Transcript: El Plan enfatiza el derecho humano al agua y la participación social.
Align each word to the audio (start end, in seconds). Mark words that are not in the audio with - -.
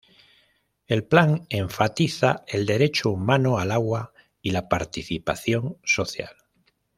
El 0.87 1.03
Plan 1.05 1.45
enfatiza 1.49 2.43
el 2.47 2.65
derecho 2.65 3.11
humano 3.11 3.59
al 3.59 3.71
agua 3.71 4.13
y 4.41 4.49
la 4.49 4.67
participación 4.67 5.77
social. 5.83 6.33